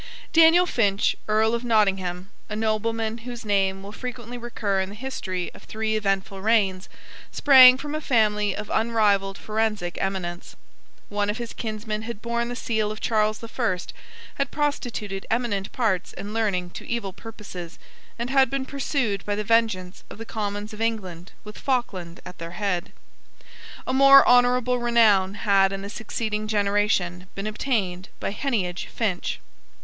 [0.33, 5.51] Daniel Finch, Earl of Nottingham, a nobleman whose name will frequently recur in the history
[5.53, 6.89] of three eventful reigns,
[7.31, 10.55] sprang from a family of unrivalled forensic eminence.
[11.09, 13.93] One of his kinsmen had borne the seal of Charles the First,
[14.39, 17.77] had prostituted eminent parts and learning to evil purposes,
[18.17, 22.39] and had been pursued by the vengeance of the Commons of England with Falkland at
[22.39, 22.91] their head.
[23.85, 29.39] A more honourable renown had in the succeeding generation been obtained by Heneage Finch.